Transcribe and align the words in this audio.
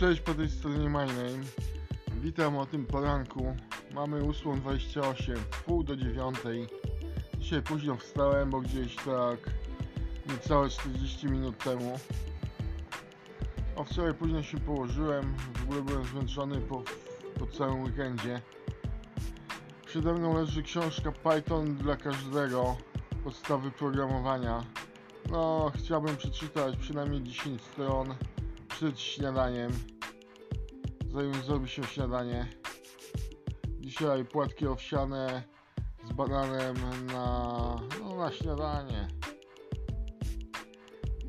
Cześć, 0.00 0.20
po 0.20 0.34
tej 0.34 0.50
stronie 0.50 0.88
MyName. 0.88 1.44
Witam 2.16 2.56
o 2.56 2.66
tym 2.66 2.86
poranku. 2.86 3.56
Mamy 3.94 4.20
8.28, 4.20 5.36
pół 5.66 5.82
do 5.82 5.96
dziewiątej. 5.96 6.66
Dzisiaj 7.38 7.62
późno 7.62 7.96
wstałem, 7.96 8.50
bo 8.50 8.60
gdzieś 8.60 8.96
tak 8.96 9.50
niecałe 10.28 10.68
40 10.68 11.26
minut 11.26 11.58
temu. 11.58 11.98
A 13.76 13.84
wczoraj 13.84 14.14
późno 14.14 14.42
się 14.42 14.60
położyłem, 14.60 15.34
w 15.54 15.62
ogóle 15.62 15.82
byłem 15.82 16.04
zmęczony 16.04 16.60
po, 16.60 16.82
po 17.38 17.46
całym 17.46 17.82
weekendzie. 17.82 18.40
Przede 19.86 20.14
mną 20.14 20.34
leży 20.34 20.62
książka 20.62 21.12
Python 21.12 21.76
dla 21.76 21.96
każdego, 21.96 22.76
podstawy 23.24 23.70
programowania. 23.70 24.64
No, 25.30 25.72
chciałbym 25.74 26.16
przeczytać 26.16 26.76
przynajmniej 26.76 27.22
10 27.22 27.62
stron 27.62 28.14
przed 28.68 29.00
śniadaniem. 29.00 29.95
Zanim 31.16 31.34
zrobi 31.34 31.68
się 31.68 31.84
śniadanie. 31.84 32.46
Dzisiaj 33.80 34.24
płatki 34.24 34.66
owsiane 34.66 35.42
z 36.04 36.12
bananem 36.12 36.76
na, 37.06 37.76
no, 38.00 38.16
na 38.16 38.32
śniadanie. 38.32 39.08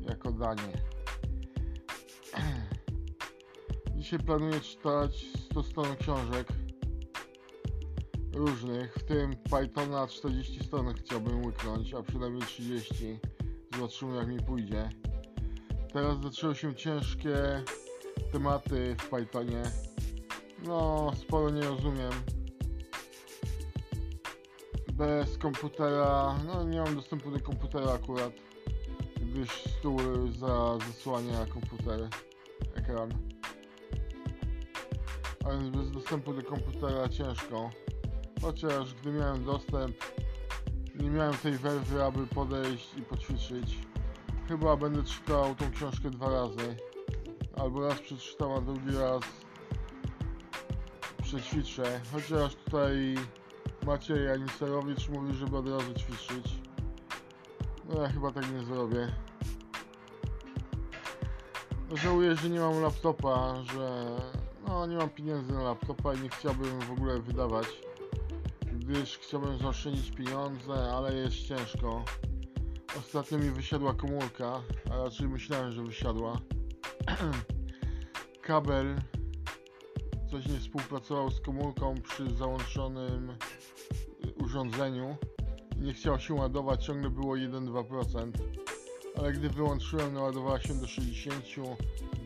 Jako 0.00 0.32
danie. 0.32 0.72
Dzisiaj 3.96 4.18
planuję 4.18 4.60
czytać 4.60 5.24
100 5.50 5.62
stron 5.62 5.96
książek 5.96 6.48
różnych, 8.34 8.94
w 8.94 9.04
tym 9.04 9.36
Pythona 9.36 10.06
40 10.06 10.64
stron 10.64 10.94
chciałbym 10.94 11.46
łyknąć, 11.46 11.94
a 11.94 12.02
przynajmniej 12.02 12.42
30. 12.42 13.18
Zobaczymy 13.74 14.16
jak 14.16 14.28
mi 14.28 14.40
pójdzie. 14.40 14.88
Teraz 15.92 16.22
zaczęły 16.22 16.54
się 16.54 16.74
ciężkie 16.74 17.64
tematy 18.32 18.96
w 19.00 19.08
Pythonie. 19.08 19.62
No, 20.66 21.12
sporo 21.16 21.50
nie 21.50 21.62
rozumiem. 21.62 22.12
Bez 24.92 25.38
komputera, 25.38 26.38
no 26.46 26.64
nie 26.64 26.80
mam 26.80 26.96
dostępu 26.96 27.30
do 27.30 27.40
komputera 27.40 27.92
akurat, 27.92 28.32
gdyż 29.16 29.64
stół 29.64 29.98
za 30.38 30.78
zasłania 30.86 31.46
komputer, 31.46 32.08
ekran. 32.74 33.10
A 35.44 35.50
więc 35.50 35.76
bez 35.76 35.90
dostępu 35.90 36.34
do 36.34 36.42
komputera 36.42 37.08
ciężko. 37.08 37.70
Chociaż 38.42 38.94
gdy 38.94 39.12
miałem 39.12 39.44
dostęp, 39.44 39.96
nie 41.00 41.10
miałem 41.10 41.34
tej 41.34 41.52
werwy, 41.52 42.04
aby 42.04 42.26
podejść 42.26 42.94
i 42.96 43.02
poćwiczyć. 43.02 43.78
Chyba 44.48 44.76
będę 44.76 45.02
czytał 45.02 45.54
tą 45.54 45.70
książkę 45.70 46.10
dwa 46.10 46.30
razy. 46.30 46.76
Albo 47.60 47.88
raz 47.88 48.00
przeczytam, 48.00 48.52
a 48.52 48.60
drugi 48.60 48.96
raz 48.96 49.22
przećwiczę. 51.22 52.00
Chociaż 52.12 52.54
tutaj 52.54 53.16
Maciej 53.86 54.30
Aniserowicz 54.30 55.08
mówi, 55.08 55.34
żeby 55.34 55.56
od 55.56 55.68
razu 55.68 55.94
ćwiczyć. 55.94 56.52
No 57.88 58.02
ja 58.02 58.08
chyba 58.08 58.32
tak 58.32 58.52
nie 58.52 58.64
zrobię. 58.64 59.12
Żałuję, 61.94 62.36
że 62.36 62.50
nie 62.50 62.60
mam 62.60 62.82
laptopa, 62.82 63.54
że 63.62 64.16
no 64.68 64.86
nie 64.86 64.96
mam 64.96 65.10
pieniędzy 65.10 65.52
na 65.52 65.62
laptopa 65.62 66.14
i 66.14 66.20
nie 66.20 66.28
chciałbym 66.28 66.80
w 66.80 66.92
ogóle 66.92 67.20
wydawać. 67.20 67.66
Gdyż 68.72 69.18
chciałbym 69.18 69.58
zaoszczędzić 69.58 70.10
pieniądze, 70.10 70.92
ale 70.92 71.14
jest 71.14 71.36
ciężko. 71.36 72.04
Ostatnio 72.98 73.38
mi 73.38 73.50
wysiadła 73.50 73.94
komórka, 73.94 74.62
a 74.90 74.96
raczej 74.96 75.28
myślałem, 75.28 75.72
że 75.72 75.82
wysiadła. 75.82 76.40
Kabel 78.42 78.96
coś 80.30 80.46
nie 80.46 80.58
współpracował 80.58 81.30
z 81.30 81.40
komórką 81.40 81.94
przy 81.94 82.30
załączonym 82.30 83.36
urządzeniu. 84.44 85.16
Nie 85.76 85.92
chciał 85.92 86.18
się 86.18 86.34
ładować, 86.34 86.86
ciągle 86.86 87.10
było 87.10 87.34
1-2%. 87.34 88.32
Ale 89.18 89.32
gdy 89.32 89.48
wyłączyłem, 89.48 90.14
naładowała 90.14 90.60
się 90.60 90.74
do 90.74 90.86
60, 90.86 91.44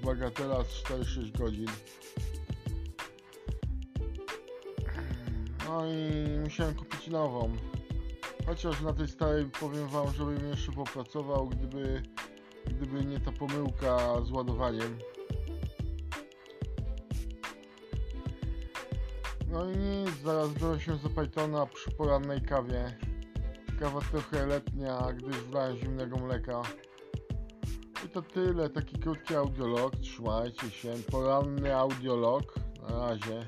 bagatela 0.05 0.65
z 0.65 0.83
4-6 0.83 1.39
godzin. 1.39 1.67
No 5.69 5.87
i 5.87 6.39
musiałem 6.41 6.75
kupić 6.75 7.07
nową. 7.09 7.53
Chociaż 8.47 8.81
na 8.81 8.93
tej 8.93 9.09
starej 9.09 9.45
powiem 9.61 9.89
wam, 9.89 10.15
żebym 10.15 10.49
jeszcze 10.49 10.73
popracował, 10.73 11.49
gdyby, 11.49 12.03
gdyby 12.67 13.05
nie 13.05 13.21
ta 13.21 13.33
pomyłka 13.33 14.23
z 14.25 14.31
ładowaniem. 14.31 14.99
No 19.49 19.71
i 19.71 19.77
nic, 19.77 20.11
zaraz 20.25 20.49
biorę 20.49 20.81
się 20.81 20.97
za 20.97 21.09
Pythona 21.09 21.67
przy 21.67 21.91
porannej 21.91 22.43
kawie. 22.43 22.97
Kawa 23.81 24.01
trochę 24.01 24.47
letnia, 24.47 25.13
gdyż 25.13 25.37
wlałem 25.37 25.77
zimnego 25.77 26.17
mleka. 26.17 26.63
I 28.07 28.09
to 28.09 28.23
tyle, 28.23 28.71
taki 28.71 28.99
krótki 28.99 29.35
audiolog, 29.35 29.97
trzymajcie 29.97 30.71
się. 30.71 30.95
Poranny 31.11 31.77
audiolog, 31.77 32.55
na 32.83 32.99
razie. 32.99 33.47